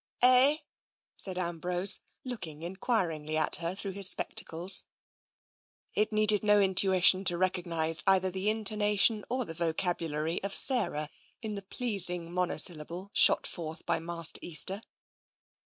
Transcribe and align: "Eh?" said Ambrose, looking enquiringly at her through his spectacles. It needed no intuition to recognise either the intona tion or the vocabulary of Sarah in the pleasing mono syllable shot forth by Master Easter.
"Eh?" 0.23 0.57
said 1.23 1.37
Ambrose, 1.37 1.99
looking 2.25 2.63
enquiringly 2.63 3.37
at 3.37 3.57
her 3.57 3.75
through 3.75 3.91
his 3.91 4.09
spectacles. 4.09 4.85
It 5.93 6.11
needed 6.11 6.41
no 6.43 6.59
intuition 6.59 7.23
to 7.25 7.37
recognise 7.37 8.01
either 8.07 8.31
the 8.31 8.47
intona 8.47 8.97
tion 8.99 9.23
or 9.29 9.45
the 9.45 9.53
vocabulary 9.53 10.41
of 10.43 10.55
Sarah 10.55 11.11
in 11.43 11.53
the 11.53 11.61
pleasing 11.61 12.31
mono 12.31 12.57
syllable 12.57 13.11
shot 13.13 13.45
forth 13.45 13.85
by 13.85 13.99
Master 13.99 14.39
Easter. 14.41 14.81